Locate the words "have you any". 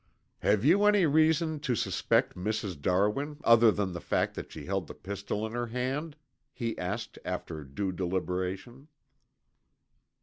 0.39-1.05